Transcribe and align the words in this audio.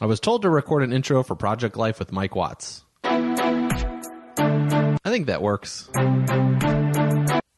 I 0.00 0.06
was 0.06 0.20
told 0.20 0.42
to 0.42 0.50
record 0.50 0.84
an 0.84 0.92
intro 0.92 1.24
for 1.24 1.34
Project 1.34 1.76
Life 1.76 1.98
with 1.98 2.12
Mike 2.12 2.36
Watts. 2.36 2.84
I 3.02 4.96
think 5.06 5.26
that 5.26 5.42
works. 5.42 5.88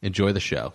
Enjoy 0.01 0.31
the 0.31 0.39
show. 0.39 0.73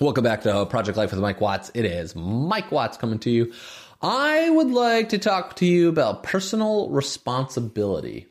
Welcome 0.00 0.24
back 0.24 0.42
to 0.42 0.66
Project 0.66 0.98
Life 0.98 1.12
with 1.12 1.20
Mike 1.20 1.40
Watts. 1.40 1.70
It 1.72 1.84
is 1.84 2.16
Mike 2.16 2.72
Watts 2.72 2.96
coming 2.96 3.20
to 3.20 3.30
you. 3.30 3.52
I 4.02 4.50
would 4.50 4.72
like 4.72 5.10
to 5.10 5.18
talk 5.18 5.54
to 5.56 5.66
you 5.66 5.88
about 5.88 6.24
personal 6.24 6.90
responsibility. 6.90 8.26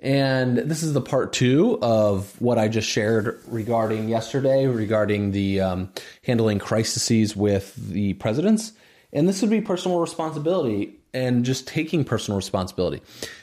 And 0.00 0.58
this 0.58 0.82
is 0.82 0.92
the 0.92 1.00
part 1.00 1.32
two 1.32 1.78
of 1.80 2.40
what 2.40 2.58
I 2.58 2.68
just 2.68 2.88
shared 2.88 3.40
regarding 3.46 4.08
yesterday, 4.08 4.66
regarding 4.66 5.30
the 5.30 5.60
um, 5.60 5.92
handling 6.24 6.58
crises 6.58 7.34
with 7.34 7.74
the 7.76 8.14
presidents. 8.14 8.72
And 9.12 9.28
this 9.28 9.40
would 9.40 9.50
be 9.50 9.60
personal 9.60 10.00
responsibility 10.00 10.96
and 11.14 11.44
just 11.44 11.68
taking 11.68 12.04
personal 12.04 12.36
responsibility. 12.36 13.00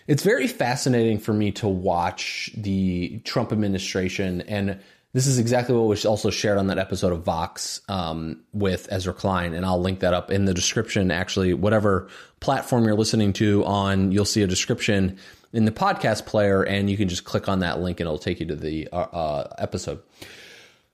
It's 0.07 0.23
very 0.23 0.47
fascinating 0.47 1.19
for 1.19 1.33
me 1.33 1.51
to 1.53 1.67
watch 1.67 2.51
the 2.55 3.21
Trump 3.23 3.51
administration 3.51 4.41
and 4.41 4.79
this 5.13 5.27
is 5.27 5.39
exactly 5.39 5.75
what 5.75 5.87
was 5.87 6.05
also 6.05 6.29
shared 6.29 6.57
on 6.57 6.67
that 6.67 6.77
episode 6.77 7.11
of 7.11 7.23
Vox 7.23 7.81
um, 7.89 8.39
with 8.53 8.87
Ezra 8.89 9.13
Klein, 9.13 9.53
and 9.53 9.65
I'll 9.65 9.81
link 9.81 9.99
that 9.99 10.13
up 10.13 10.31
in 10.31 10.45
the 10.45 10.53
description. 10.53 11.11
Actually, 11.11 11.53
whatever 11.53 12.07
platform 12.39 12.85
you're 12.85 12.95
listening 12.95 13.33
to 13.33 13.65
on, 13.65 14.13
you'll 14.13 14.23
see 14.23 14.41
a 14.41 14.47
description 14.47 15.17
in 15.53 15.65
the 15.65 15.71
podcast 15.71 16.25
player, 16.25 16.63
and 16.63 16.89
you 16.89 16.97
can 16.97 17.09
just 17.09 17.23
click 17.23 17.49
on 17.49 17.59
that 17.59 17.81
link, 17.81 17.99
and 17.99 18.07
it'll 18.07 18.17
take 18.17 18.39
you 18.39 18.45
to 18.47 18.55
the 18.55 18.87
uh, 18.91 18.95
uh, 18.95 19.55
episode. 19.57 20.01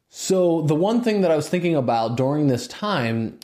So 0.10 0.62
the 0.62 0.76
one 0.76 1.02
thing 1.02 1.22
that 1.22 1.32
I 1.32 1.36
was 1.36 1.50
thinking 1.50 1.76
about 1.76 2.18
during 2.18 2.48
this 2.48 2.68
time 2.68 3.40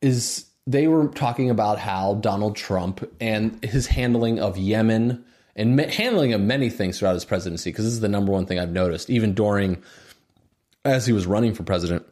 is 0.00 0.46
they 0.66 0.86
were 0.86 1.08
talking 1.08 1.50
about 1.50 1.78
how 1.78 2.14
Donald 2.14 2.56
Trump 2.56 3.06
and 3.20 3.62
his 3.64 3.86
handling 3.86 4.38
of 4.38 4.56
Yemen 4.56 5.24
and 5.56 5.78
handling 5.80 6.32
of 6.32 6.40
many 6.40 6.70
things 6.70 6.98
throughout 6.98 7.14
his 7.14 7.24
presidency, 7.24 7.70
because 7.70 7.84
this 7.84 7.94
is 7.94 8.00
the 8.00 8.08
number 8.08 8.32
one 8.32 8.46
thing 8.46 8.58
I've 8.58 8.72
noticed, 8.72 9.10
even 9.10 9.34
during 9.34 9.82
as 10.84 11.06
he 11.06 11.12
was 11.12 11.26
running 11.26 11.54
for 11.54 11.62
president, 11.62 12.04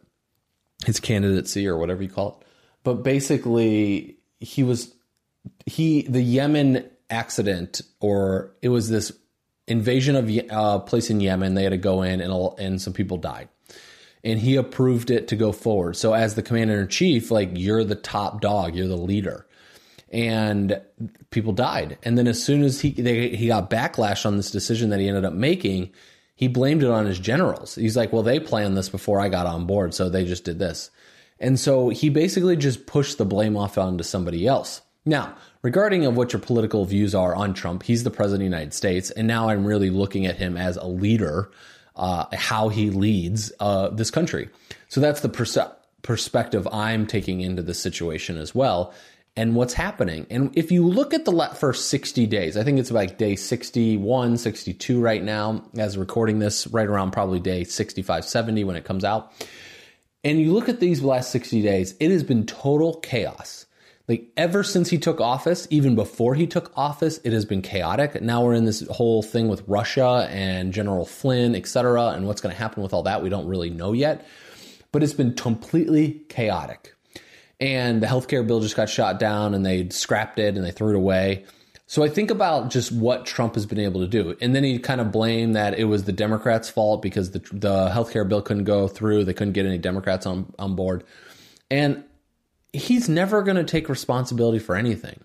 his 0.84 1.01
candidacy 1.01 1.67
or 1.67 1.77
whatever 1.77 2.03
you 2.03 2.08
call 2.08 2.41
it. 2.41 2.47
But 2.84 3.03
basically, 3.03 4.19
he 4.41 4.62
was 4.62 4.92
he 5.67 6.03
the 6.03 6.23
Yemen 6.23 6.89
accident, 7.12 7.82
or 8.00 8.55
it 8.62 8.70
was 8.70 8.88
this 8.88 9.12
invasion 9.68 10.16
of 10.16 10.28
a 10.28 10.48
uh, 10.48 10.78
place 10.80 11.10
in 11.10 11.20
Yemen. 11.20 11.55
They 11.55 11.62
had 11.62 11.70
to 11.70 11.78
go 11.78 12.02
in, 12.02 12.20
and 12.20 12.32
and 12.58 12.80
some 12.80 12.92
people 12.92 13.18
died, 13.18 13.48
and 14.24 14.41
he 14.41 14.56
approved 14.56 15.10
it 15.10 15.28
to 15.28 15.36
go 15.36 15.52
forward. 15.52 15.96
So 15.96 16.14
as 16.14 16.34
the 16.34 16.42
commander 16.42 16.80
in 16.80 16.88
chief, 16.88 17.30
like 17.30 17.50
you're 17.55 17.84
the 17.84 17.94
top 17.94 18.40
dog, 18.40 18.74
you're 18.74 18.88
the 18.88 18.96
leader 18.96 19.46
and 20.12 20.80
people 21.30 21.52
died. 21.52 21.98
And 22.02 22.18
then 22.18 22.28
as 22.28 22.42
soon 22.42 22.62
as 22.62 22.80
he 22.80 22.90
they, 22.90 23.30
he 23.30 23.46
got 23.46 23.70
backlash 23.70 24.27
on 24.27 24.36
this 24.36 24.50
decision 24.50 24.90
that 24.90 25.00
he 25.00 25.08
ended 25.08 25.24
up 25.24 25.33
making, 25.33 25.90
he 26.36 26.48
blamed 26.48 26.83
it 26.83 26.90
on 26.90 27.06
his 27.06 27.18
generals. 27.18 27.74
He's 27.74 27.96
like, 27.96 28.12
"Well, 28.12 28.22
they 28.22 28.38
planned 28.38 28.77
this 28.77 28.90
before 28.90 29.20
I 29.20 29.30
got 29.30 29.46
on 29.46 29.66
board, 29.66 29.94
so 29.94 30.08
they 30.08 30.24
just 30.24 30.44
did 30.44 30.58
this." 30.58 30.90
And 31.40 31.58
so 31.58 31.88
he 31.88 32.10
basically 32.10 32.56
just 32.56 32.86
pushed 32.86 33.18
the 33.18 33.24
blame 33.24 33.56
off 33.56 33.78
onto 33.78 34.05
somebody 34.05 34.46
else. 34.46 34.83
Now, 35.05 35.34
regarding 35.62 36.06
of 36.06 36.17
what 36.17 36.33
your 36.33 36.41
political 36.41 36.84
views 36.84 37.14
are 37.14 37.34
on 37.34 37.55
Trump, 37.55 37.83
he's 37.83 38.05
the 38.05 38.11
president 38.11 38.47
of 38.47 38.50
the 38.50 38.56
United 38.56 38.75
States, 38.75 39.11
and 39.11 39.27
now 39.27 39.48
I'm 39.48 39.64
really 39.64 39.91
looking 39.91 40.27
at 40.27 40.36
him 40.36 40.56
as 40.56 40.77
a 40.77 40.86
leader, 40.86 41.50
uh, 41.97 42.27
how 42.33 42.69
he 42.69 42.91
leads 42.91 43.53
uh, 43.58 43.89
this 43.89 44.11
country. 44.11 44.48
So 44.89 45.00
that's 45.00 45.20
the 45.20 45.69
perspective 46.03 46.69
I'm 46.70 47.06
taking 47.06 47.41
into 47.41 47.62
the 47.62 47.75
situation 47.75 48.36
as 48.36 48.55
well 48.55 48.95
and 49.36 49.55
what's 49.55 49.73
happening. 49.73 50.27
And 50.30 50.56
if 50.56 50.70
you 50.70 50.86
look 50.86 51.14
at 51.14 51.25
the 51.25 51.50
first 51.56 51.89
60 51.89 52.27
days, 52.27 52.56
I 52.56 52.64
think 52.64 52.78
it's 52.78 52.91
like 52.91 53.17
day 53.17 53.34
61, 53.34 54.36
62 54.36 55.01
right 55.01 55.23
now, 55.23 55.64
as 55.79 55.96
recording 55.96 56.39
this, 56.39 56.67
right 56.67 56.86
around 56.86 57.13
probably 57.13 57.40
day 57.40 57.64
65, 57.64 58.24
70 58.24 58.64
when 58.64 58.77
it 58.77 58.84
comes 58.84 59.05
out. 59.05 59.33
And 60.23 60.40
you 60.40 60.52
look 60.52 60.69
at 60.69 60.80
these 60.80 61.02
last 61.02 61.30
60 61.30 61.63
days, 61.63 61.95
it 61.98 62.11
has 62.11 62.23
been 62.23 62.46
total 62.46 62.96
chaos. 63.01 63.67
Like 64.08 64.30
ever 64.36 64.63
since 64.64 64.90
he 64.90 64.98
took 64.98 65.20
office, 65.20 65.68
even 65.70 65.95
before 65.95 66.35
he 66.35 66.46
took 66.46 66.73
office, 66.77 67.18
it 67.24 67.33
has 67.33 67.45
been 67.45 67.63
chaotic. 67.63 68.20
Now 68.20 68.45
we're 68.45 68.55
in 68.55 68.64
this 68.64 68.86
whole 68.89 69.23
thing 69.23 69.48
with 69.48 69.63
Russia 69.67 70.29
and 70.30 70.73
General 70.73 71.07
Flynn, 71.07 71.55
et 71.55 71.67
cetera, 71.67 72.08
and 72.08 72.27
what's 72.27 72.40
going 72.40 72.55
to 72.55 72.61
happen 72.61 72.83
with 72.83 72.92
all 72.92 73.05
that, 73.05 73.23
we 73.23 73.29
don't 73.29 73.46
really 73.46 73.70
know 73.70 73.92
yet. 73.92 74.27
But 74.90 75.02
it's 75.02 75.14
been 75.14 75.35
completely 75.35 76.23
chaotic 76.29 76.95
and 77.63 78.02
the 78.02 78.08
healthcare 78.08 78.45
bill 78.45 78.58
just 78.58 78.74
got 78.74 78.89
shot 78.90 79.20
down 79.20 79.55
and 79.55 79.64
they 79.64 79.89
scrapped 79.90 80.40
it 80.40 80.57
and 80.57 80.67
they 80.67 80.73
threw 80.73 80.90
it 80.90 80.96
away. 80.96 81.45
So 81.86 82.02
I 82.02 82.08
think 82.08 82.33
about 82.33 82.70
just 82.70 82.90
what 82.90 83.24
Trump 83.24 83.55
has 83.55 83.67
been 83.67 83.79
able 83.79 84.01
to 84.01 84.08
do. 84.08 84.36
And 84.40 84.52
then 84.52 84.64
he 84.64 84.80
kind 84.80 85.01
of 85.01 85.13
blamed 85.13 85.55
that 85.55 85.79
it 85.79 85.84
was 85.84 86.02
the 86.02 86.13
Democrats' 86.13 86.69
fault 86.69 87.02
because 87.02 87.30
the, 87.30 87.39
the 87.52 87.89
healthcare 87.90 88.29
bill 88.29 88.42
couldn't 88.42 88.64
go 88.64 88.89
through. 88.89 89.24
They 89.24 89.34
couldn't 89.34 89.52
get 89.52 89.64
any 89.64 89.79
Democrats 89.79 90.27
on, 90.27 90.52
on 90.58 90.74
board. 90.74 91.05
And 91.70 92.02
he's 92.72 93.08
never 93.08 93.42
going 93.42 93.56
to 93.56 93.64
take 93.64 93.88
responsibility 93.88 94.58
for 94.58 94.77
anything. 94.77 95.20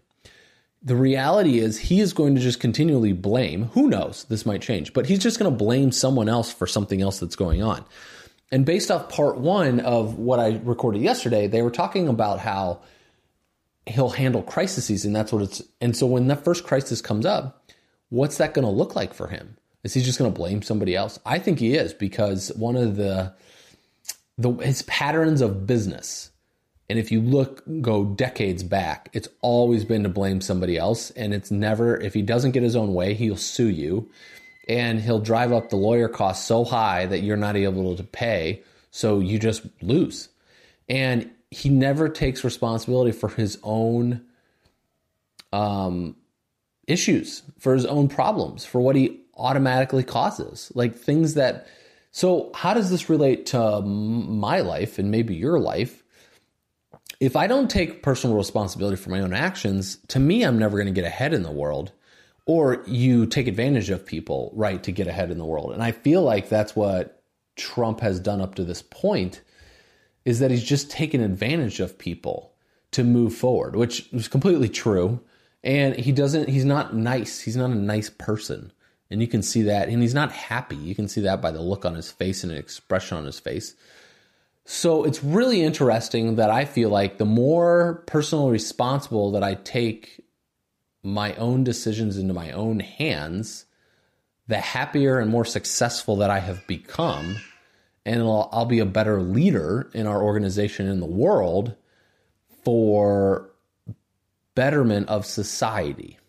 The 0.83 0.95
reality 0.95 1.59
is 1.59 1.77
he 1.77 1.99
is 1.99 2.13
going 2.13 2.35
to 2.35 2.41
just 2.41 2.59
continually 2.59 3.13
blame. 3.13 3.65
Who 3.73 3.89
knows? 3.89 4.25
This 4.25 4.45
might 4.45 4.61
change, 4.61 4.93
but 4.93 5.07
he's 5.07 5.19
just 5.19 5.39
going 5.39 5.51
to 5.51 5.57
blame 5.57 5.91
someone 5.91 6.29
else 6.29 6.51
for 6.51 6.67
something 6.67 7.01
else 7.01 7.19
that's 7.19 7.35
going 7.35 7.63
on. 7.63 7.83
And 8.51 8.65
based 8.65 8.91
off 8.91 9.09
part 9.09 9.37
one 9.37 9.79
of 9.81 10.17
what 10.17 10.39
I 10.39 10.59
recorded 10.63 11.01
yesterday, 11.01 11.47
they 11.47 11.61
were 11.61 11.71
talking 11.71 12.07
about 12.07 12.39
how 12.39 12.81
he'll 13.85 14.09
handle 14.09 14.41
crises, 14.41 15.03
and 15.03 15.15
that's 15.15 15.33
what 15.33 15.41
it's. 15.41 15.61
And 15.81 15.97
so 15.97 16.05
when 16.05 16.27
that 16.27 16.43
first 16.43 16.63
crisis 16.63 17.01
comes 17.01 17.25
up, 17.25 17.71
what's 18.09 18.37
that 18.37 18.53
going 18.53 18.65
to 18.65 18.71
look 18.71 18.95
like 18.95 19.13
for 19.13 19.27
him? 19.27 19.57
Is 19.83 19.93
he 19.93 20.01
just 20.01 20.19
going 20.19 20.31
to 20.31 20.37
blame 20.37 20.61
somebody 20.61 20.95
else? 20.95 21.19
I 21.25 21.39
think 21.39 21.59
he 21.59 21.75
is 21.75 21.93
because 21.93 22.51
one 22.55 22.75
of 22.75 22.95
the 22.95 23.33
the 24.37 24.51
his 24.53 24.83
patterns 24.83 25.41
of 25.41 25.65
business, 25.65 26.31
and 26.89 26.97
if 26.97 27.11
you 27.11 27.21
look 27.21 27.63
go 27.81 28.05
decades 28.05 28.63
back, 28.63 29.09
it's 29.13 29.27
always 29.41 29.85
been 29.85 30.03
to 30.03 30.09
blame 30.09 30.41
somebody 30.41 30.77
else, 30.77 31.11
and 31.11 31.33
it's 31.33 31.51
never 31.51 31.97
if 31.97 32.13
he 32.13 32.21
doesn't 32.21 32.51
get 32.51 32.63
his 32.63 32.75
own 32.75 32.93
way, 32.93 33.13
he'll 33.13 33.37
sue 33.37 33.69
you 33.69 34.09
and 34.67 34.99
he'll 34.99 35.19
drive 35.19 35.53
up 35.53 35.69
the 35.69 35.75
lawyer 35.75 36.09
costs 36.09 36.45
so 36.45 36.65
high 36.65 37.05
that 37.05 37.19
you're 37.19 37.37
not 37.37 37.55
able 37.55 37.95
to 37.95 38.03
pay. 38.03 38.61
So 38.91 39.19
you 39.19 39.39
just 39.39 39.63
lose. 39.81 40.29
And 40.89 41.31
he 41.51 41.69
never 41.69 42.09
takes 42.09 42.43
responsibility 42.43 43.11
for 43.11 43.29
his 43.29 43.57
own 43.63 44.25
um, 45.53 46.15
issues, 46.87 47.43
for 47.59 47.73
his 47.73 47.85
own 47.85 48.09
problems, 48.09 48.65
for 48.65 48.81
what 48.81 48.95
he 48.95 49.21
automatically 49.35 50.03
causes. 50.03 50.71
Like 50.75 50.95
things 50.95 51.35
that. 51.35 51.67
So, 52.11 52.51
how 52.55 52.73
does 52.73 52.89
this 52.89 53.09
relate 53.09 53.47
to 53.47 53.81
my 53.81 54.61
life 54.61 54.97
and 54.97 55.11
maybe 55.11 55.35
your 55.35 55.59
life? 55.59 56.03
If 57.19 57.35
I 57.35 57.47
don't 57.47 57.69
take 57.69 58.03
personal 58.03 58.37
responsibility 58.37 58.95
for 58.95 59.09
my 59.09 59.21
own 59.21 59.33
actions, 59.33 59.97
to 60.09 60.19
me, 60.19 60.43
I'm 60.43 60.59
never 60.59 60.77
going 60.77 60.93
to 60.93 61.01
get 61.01 61.07
ahead 61.07 61.33
in 61.33 61.43
the 61.43 61.51
world 61.51 61.91
or 62.47 62.81
you 62.87 63.25
take 63.25 63.47
advantage 63.47 63.89
of 63.89 64.05
people, 64.05 64.51
right, 64.55 64.81
to 64.83 64.91
get 64.91 65.07
ahead 65.07 65.31
in 65.31 65.37
the 65.37 65.45
world. 65.45 65.73
And 65.73 65.83
I 65.83 65.91
feel 65.91 66.21
like 66.23 66.47
that's 66.47 66.75
what 66.75 67.21
Trump 67.57 67.99
has 67.99 68.19
done 68.21 68.39
up 68.39 68.55
to 68.55 68.63
this 68.63 68.81
point 68.81 69.41
is 70.23 70.39
that 70.39 70.49
he's 70.49 70.63
just 70.63 70.89
taken 70.89 71.21
advantage 71.21 71.81
of 71.81 71.97
people 71.97 72.53
to 72.91 73.03
move 73.03 73.35
forward, 73.35 73.75
which 73.75 74.11
is 74.13 74.29
completely 74.29 74.69
true. 74.69 75.19
And 75.61 75.95
he 75.95 76.13
doesn't, 76.13 76.47
he's 76.47 76.65
not 76.65 76.95
nice. 76.95 77.41
He's 77.41 77.57
not 77.57 77.69
a 77.69 77.75
nice 77.75 78.09
person. 78.09 78.71
And 79.11 79.21
you 79.21 79.27
can 79.27 79.41
see 79.41 79.63
that. 79.63 79.89
And 79.89 80.01
he's 80.01 80.13
not 80.13 80.31
happy. 80.31 80.77
You 80.77 80.95
can 80.95 81.09
see 81.09 81.21
that 81.21 81.41
by 81.41 81.51
the 81.51 81.61
look 81.61 81.85
on 81.85 81.95
his 81.95 82.11
face 82.11 82.43
and 82.43 82.51
the 82.51 82.57
expression 82.57 83.17
on 83.17 83.25
his 83.25 83.39
face. 83.39 83.75
So 84.69 85.05
it's 85.05 85.23
really 85.23 85.63
interesting 85.63 86.35
that 86.35 86.49
I 86.49 86.65
feel 86.65 86.89
like 86.89 87.19
the 87.19 87.25
more 87.25 88.03
personal 88.05 88.49
responsible 88.49 89.31
that 89.31 89.41
I 89.41 89.53
take 89.53 90.25
my 91.01 91.33
own 91.35 91.63
decisions 91.63 92.17
into 92.17 92.33
my 92.33 92.51
own 92.51 92.81
hands, 92.81 93.63
the 94.45 94.57
happier 94.57 95.19
and 95.19 95.31
more 95.31 95.45
successful 95.45 96.17
that 96.17 96.29
I 96.29 96.39
have 96.39 96.67
become. 96.67 97.37
And 98.05 98.19
I'll, 98.19 98.49
I'll 98.51 98.65
be 98.65 98.79
a 98.79 98.85
better 98.85 99.21
leader 99.21 99.89
in 99.93 100.05
our 100.05 100.21
organization 100.21 100.85
in 100.87 100.99
the 100.99 101.05
world 101.05 101.73
for 102.65 103.49
betterment 104.53 105.07
of 105.07 105.25
society. 105.25 106.19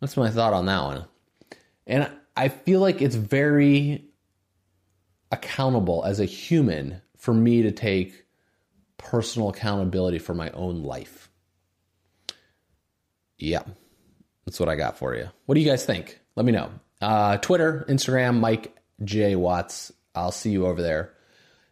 That's 0.00 0.16
my 0.16 0.30
thought 0.30 0.52
on 0.52 0.66
that 0.66 0.82
one. 0.84 1.04
And 1.88 2.08
I 2.36 2.50
feel 2.50 2.78
like 2.78 3.02
it's 3.02 3.16
very 3.16 4.05
accountable 5.30 6.04
as 6.04 6.20
a 6.20 6.24
human 6.24 7.00
for 7.16 7.34
me 7.34 7.62
to 7.62 7.72
take 7.72 8.24
personal 8.98 9.48
accountability 9.48 10.18
for 10.18 10.34
my 10.34 10.50
own 10.50 10.82
life. 10.82 11.30
Yeah, 13.38 13.62
that's 14.44 14.58
what 14.58 14.68
I 14.68 14.76
got 14.76 14.98
for 14.98 15.14
you. 15.14 15.28
What 15.44 15.54
do 15.54 15.60
you 15.60 15.68
guys 15.68 15.84
think? 15.84 16.18
Let 16.36 16.46
me 16.46 16.52
know. 16.52 16.70
Uh, 17.00 17.36
Twitter, 17.38 17.84
Instagram, 17.88 18.40
Mike 18.40 18.74
J 19.04 19.36
Watts. 19.36 19.92
I'll 20.14 20.32
see 20.32 20.50
you 20.50 20.66
over 20.66 20.80
there. 20.80 21.12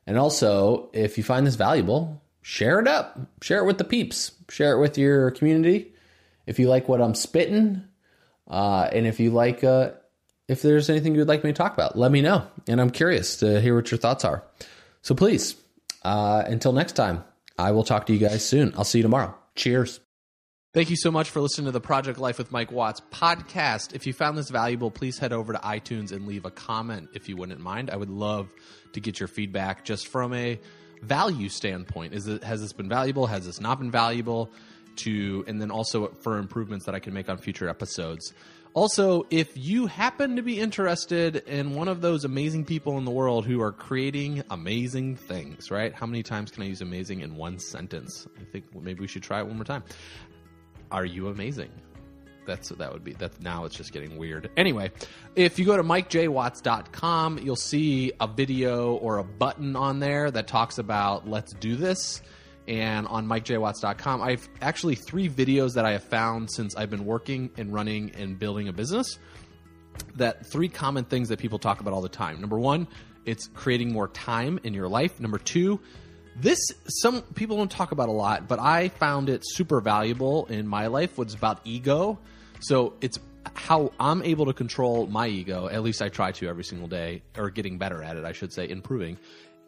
And 0.06 0.18
also, 0.18 0.90
if 0.92 1.16
you 1.16 1.24
find 1.24 1.46
this 1.46 1.54
valuable, 1.54 2.22
share 2.42 2.78
it 2.78 2.86
up. 2.86 3.18
Share 3.40 3.60
it 3.60 3.66
with 3.66 3.78
the 3.78 3.84
peeps. 3.84 4.32
Share 4.50 4.76
it 4.76 4.80
with 4.80 4.98
your 4.98 5.30
community. 5.30 5.94
If 6.46 6.58
you 6.58 6.68
like 6.68 6.88
what 6.88 7.00
I'm 7.00 7.14
spitting, 7.14 7.84
uh, 8.46 8.90
and 8.92 9.06
if 9.06 9.18
you 9.18 9.30
like, 9.30 9.64
uh, 9.64 9.92
if 10.48 10.62
there's 10.62 10.90
anything 10.90 11.14
you'd 11.14 11.28
like 11.28 11.44
me 11.44 11.50
to 11.50 11.56
talk 11.56 11.72
about, 11.74 11.96
let 11.96 12.10
me 12.12 12.20
know. 12.20 12.46
And 12.68 12.80
I'm 12.80 12.90
curious 12.90 13.36
to 13.36 13.60
hear 13.60 13.74
what 13.74 13.90
your 13.90 13.98
thoughts 13.98 14.24
are. 14.24 14.42
So 15.02 15.14
please, 15.14 15.56
uh, 16.02 16.42
until 16.46 16.72
next 16.72 16.92
time, 16.92 17.24
I 17.58 17.70
will 17.70 17.84
talk 17.84 18.06
to 18.06 18.12
you 18.12 18.18
guys 18.18 18.44
soon. 18.44 18.74
I'll 18.76 18.84
see 18.84 18.98
you 18.98 19.02
tomorrow. 19.02 19.34
Cheers. 19.54 20.00
Thank 20.74 20.90
you 20.90 20.96
so 20.96 21.12
much 21.12 21.30
for 21.30 21.40
listening 21.40 21.66
to 21.66 21.70
the 21.70 21.80
Project 21.80 22.18
Life 22.18 22.38
with 22.38 22.50
Mike 22.50 22.72
Watts 22.72 23.00
podcast. 23.12 23.94
If 23.94 24.08
you 24.08 24.12
found 24.12 24.36
this 24.36 24.50
valuable, 24.50 24.90
please 24.90 25.18
head 25.18 25.32
over 25.32 25.52
to 25.52 25.58
iTunes 25.60 26.10
and 26.10 26.26
leave 26.26 26.44
a 26.44 26.50
comment 26.50 27.10
if 27.14 27.28
you 27.28 27.36
wouldn't 27.36 27.60
mind. 27.60 27.90
I 27.90 27.96
would 27.96 28.10
love 28.10 28.52
to 28.92 29.00
get 29.00 29.20
your 29.20 29.28
feedback 29.28 29.84
just 29.84 30.08
from 30.08 30.34
a 30.34 30.58
value 31.00 31.48
standpoint. 31.48 32.12
Is 32.12 32.26
it 32.26 32.42
has 32.42 32.60
this 32.60 32.72
been 32.72 32.88
valuable? 32.88 33.26
Has 33.26 33.46
this 33.46 33.60
not 33.60 33.78
been 33.78 33.92
valuable? 33.92 34.50
To 34.96 35.44
and 35.46 35.60
then 35.60 35.70
also 35.70 36.08
for 36.22 36.38
improvements 36.38 36.86
that 36.86 36.94
I 36.94 36.98
can 36.98 37.12
make 37.12 37.28
on 37.28 37.38
future 37.38 37.68
episodes. 37.68 38.32
Also, 38.74 39.24
if 39.30 39.56
you 39.56 39.86
happen 39.86 40.34
to 40.34 40.42
be 40.42 40.58
interested 40.58 41.36
in 41.36 41.74
one 41.74 41.86
of 41.86 42.00
those 42.00 42.24
amazing 42.24 42.64
people 42.64 42.98
in 42.98 43.04
the 43.04 43.10
world 43.12 43.46
who 43.46 43.62
are 43.62 43.70
creating 43.70 44.42
amazing 44.50 45.14
things, 45.14 45.70
right? 45.70 45.94
How 45.94 46.06
many 46.06 46.24
times 46.24 46.50
can 46.50 46.64
I 46.64 46.66
use 46.66 46.80
amazing 46.80 47.20
in 47.20 47.36
one 47.36 47.60
sentence? 47.60 48.26
I 48.36 48.44
think 48.50 48.64
maybe 48.74 48.98
we 49.00 49.06
should 49.06 49.22
try 49.22 49.38
it 49.38 49.46
one 49.46 49.54
more 49.54 49.64
time. 49.64 49.84
Are 50.90 51.04
you 51.04 51.28
amazing? 51.28 51.70
That's 52.46 52.68
what 52.68 52.80
that 52.80 52.92
would 52.92 53.04
be 53.04 53.12
that 53.14 53.40
now 53.40 53.64
it's 53.64 53.76
just 53.76 53.92
getting 53.92 54.16
weird. 54.16 54.50
Anyway, 54.56 54.90
if 55.36 55.58
you 55.58 55.64
go 55.64 55.76
to 55.76 55.84
mikejwatts.com, 55.84 57.38
you'll 57.38 57.56
see 57.56 58.12
a 58.20 58.26
video 58.26 58.94
or 58.94 59.18
a 59.18 59.24
button 59.24 59.76
on 59.76 60.00
there 60.00 60.30
that 60.32 60.48
talks 60.48 60.78
about 60.78 61.28
let's 61.28 61.52
do 61.54 61.76
this. 61.76 62.22
And 62.66 63.06
on 63.08 63.26
mikejwatts.com, 63.26 64.22
I've 64.22 64.48
actually 64.62 64.94
three 64.94 65.28
videos 65.28 65.74
that 65.74 65.84
I 65.84 65.92
have 65.92 66.04
found 66.04 66.50
since 66.50 66.74
I've 66.76 66.90
been 66.90 67.04
working 67.04 67.50
and 67.56 67.72
running 67.72 68.12
and 68.16 68.38
building 68.38 68.68
a 68.68 68.72
business. 68.72 69.18
That 70.16 70.46
three 70.46 70.68
common 70.68 71.04
things 71.04 71.28
that 71.28 71.38
people 71.38 71.58
talk 71.58 71.80
about 71.80 71.92
all 71.92 72.00
the 72.00 72.08
time. 72.08 72.40
Number 72.40 72.58
one, 72.58 72.88
it's 73.24 73.48
creating 73.48 73.92
more 73.92 74.08
time 74.08 74.58
in 74.64 74.74
your 74.74 74.88
life. 74.88 75.20
Number 75.20 75.38
two, 75.38 75.80
this 76.36 76.58
some 76.88 77.22
people 77.22 77.56
don't 77.56 77.70
talk 77.70 77.92
about 77.92 78.08
a 78.08 78.12
lot, 78.12 78.48
but 78.48 78.58
I 78.58 78.88
found 78.88 79.28
it 79.28 79.42
super 79.44 79.80
valuable 79.80 80.46
in 80.46 80.66
my 80.66 80.88
life. 80.88 81.16
Was 81.16 81.34
about 81.34 81.60
ego. 81.64 82.18
So 82.60 82.94
it's 83.00 83.18
how 83.54 83.92
I'm 84.00 84.22
able 84.22 84.46
to 84.46 84.52
control 84.52 85.06
my 85.06 85.28
ego. 85.28 85.68
At 85.68 85.82
least 85.82 86.02
I 86.02 86.08
try 86.08 86.32
to 86.32 86.48
every 86.48 86.64
single 86.64 86.88
day, 86.88 87.22
or 87.36 87.50
getting 87.50 87.78
better 87.78 88.02
at 88.02 88.16
it, 88.16 88.24
I 88.24 88.32
should 88.32 88.52
say, 88.52 88.68
improving. 88.68 89.18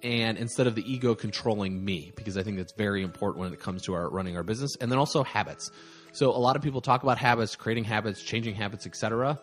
And 0.02 0.38
instead 0.38 0.66
of 0.66 0.74
the 0.74 0.90
ego 0.90 1.14
controlling 1.14 1.84
me, 1.84 2.12
because 2.16 2.36
I 2.36 2.42
think 2.42 2.58
that's 2.58 2.72
very 2.72 3.02
important 3.02 3.40
when 3.40 3.52
it 3.52 3.60
comes 3.60 3.82
to 3.82 3.94
our 3.94 4.08
running 4.08 4.36
our 4.36 4.42
business, 4.42 4.76
and 4.80 4.90
then 4.90 4.98
also 4.98 5.22
habits. 5.24 5.70
So 6.12 6.30
a 6.30 6.38
lot 6.38 6.56
of 6.56 6.62
people 6.62 6.80
talk 6.80 7.02
about 7.02 7.18
habits, 7.18 7.56
creating 7.56 7.84
habits, 7.84 8.22
changing 8.22 8.54
habits, 8.54 8.86
etc. 8.86 9.38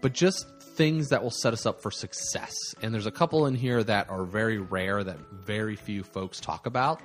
But 0.00 0.12
just 0.12 0.48
things 0.60 1.08
that 1.08 1.22
will 1.22 1.30
set 1.30 1.52
us 1.52 1.66
up 1.66 1.80
for 1.80 1.90
success. 1.90 2.54
And 2.82 2.92
there's 2.92 3.06
a 3.06 3.10
couple 3.12 3.46
in 3.46 3.54
here 3.54 3.82
that 3.84 4.10
are 4.10 4.24
very 4.24 4.58
rare 4.58 5.02
that 5.02 5.18
very 5.32 5.76
few 5.76 6.02
folks 6.02 6.40
talk 6.40 6.66
about. 6.66 7.00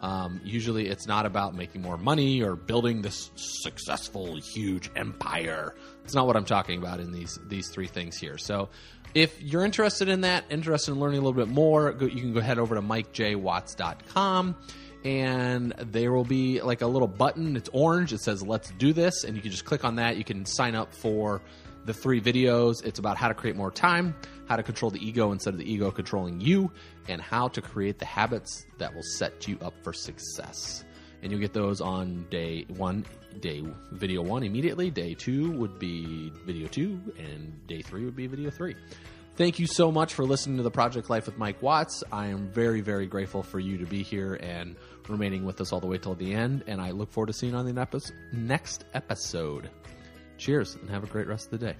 Um, 0.00 0.40
usually, 0.44 0.88
it's 0.88 1.06
not 1.06 1.24
about 1.24 1.54
making 1.54 1.80
more 1.80 1.96
money 1.96 2.42
or 2.42 2.56
building 2.56 3.00
this 3.00 3.30
successful, 3.36 4.36
huge 4.36 4.90
empire. 4.96 5.74
It's 6.04 6.14
not 6.14 6.26
what 6.26 6.36
I'm 6.36 6.44
talking 6.44 6.78
about 6.78 7.00
in 7.00 7.10
these 7.10 7.38
these 7.48 7.68
three 7.68 7.86
things 7.86 8.18
here. 8.18 8.36
So, 8.36 8.68
if 9.14 9.40
you're 9.42 9.64
interested 9.64 10.08
in 10.08 10.22
that, 10.22 10.44
interested 10.50 10.92
in 10.92 11.00
learning 11.00 11.18
a 11.18 11.22
little 11.22 11.32
bit 11.44 11.52
more, 11.52 11.92
go, 11.92 12.06
you 12.06 12.20
can 12.20 12.34
go 12.34 12.40
head 12.40 12.58
over 12.58 12.74
to 12.74 12.82
mikejwatts.com 12.82 14.56
and 15.04 15.72
there 15.78 16.12
will 16.12 16.24
be 16.24 16.60
like 16.62 16.80
a 16.80 16.86
little 16.86 17.08
button. 17.08 17.56
It's 17.56 17.68
orange. 17.72 18.12
It 18.12 18.20
says 18.20 18.42
"Let's 18.42 18.70
do 18.72 18.92
this," 18.92 19.24
and 19.24 19.36
you 19.36 19.42
can 19.42 19.50
just 19.50 19.64
click 19.64 19.84
on 19.84 19.96
that. 19.96 20.16
You 20.16 20.24
can 20.24 20.46
sign 20.46 20.74
up 20.74 20.94
for 20.94 21.42
the 21.84 21.92
three 21.92 22.20
videos. 22.20 22.84
It's 22.84 22.98
about 22.98 23.18
how 23.18 23.28
to 23.28 23.34
create 23.34 23.56
more 23.56 23.70
time, 23.70 24.16
how 24.48 24.56
to 24.56 24.62
control 24.62 24.90
the 24.90 25.06
ego 25.06 25.30
instead 25.30 25.52
of 25.52 25.58
the 25.58 25.70
ego 25.70 25.90
controlling 25.90 26.40
you, 26.40 26.70
and 27.08 27.20
how 27.20 27.48
to 27.48 27.60
create 27.60 27.98
the 27.98 28.06
habits 28.06 28.64
that 28.78 28.94
will 28.94 29.02
set 29.02 29.46
you 29.46 29.58
up 29.60 29.74
for 29.82 29.92
success. 29.92 30.84
And 31.24 31.32
you'll 31.32 31.40
get 31.40 31.54
those 31.54 31.80
on 31.80 32.26
day 32.28 32.66
one, 32.68 33.06
day 33.40 33.64
video 33.90 34.20
one 34.20 34.42
immediately. 34.42 34.90
Day 34.90 35.14
two 35.14 35.52
would 35.52 35.78
be 35.78 36.30
video 36.44 36.68
two, 36.68 37.00
and 37.18 37.66
day 37.66 37.80
three 37.80 38.04
would 38.04 38.14
be 38.14 38.26
video 38.26 38.50
three. 38.50 38.76
Thank 39.36 39.58
you 39.58 39.66
so 39.66 39.90
much 39.90 40.12
for 40.12 40.24
listening 40.24 40.58
to 40.58 40.62
the 40.62 40.70
Project 40.70 41.08
Life 41.08 41.24
with 41.24 41.38
Mike 41.38 41.62
Watts. 41.62 42.04
I 42.12 42.26
am 42.26 42.48
very, 42.52 42.82
very 42.82 43.06
grateful 43.06 43.42
for 43.42 43.58
you 43.58 43.78
to 43.78 43.86
be 43.86 44.02
here 44.02 44.34
and 44.34 44.76
remaining 45.08 45.44
with 45.46 45.60
us 45.62 45.72
all 45.72 45.80
the 45.80 45.86
way 45.86 45.96
till 45.96 46.14
the 46.14 46.34
end. 46.34 46.62
And 46.66 46.80
I 46.80 46.90
look 46.90 47.10
forward 47.10 47.28
to 47.28 47.32
seeing 47.32 47.54
you 47.54 47.58
on 47.58 47.64
the 47.64 48.12
next 48.32 48.84
episode. 48.92 49.70
Cheers 50.36 50.76
and 50.76 50.90
have 50.90 51.04
a 51.04 51.06
great 51.06 51.26
rest 51.26 51.52
of 51.52 51.58
the 51.58 51.66
day. 51.66 51.76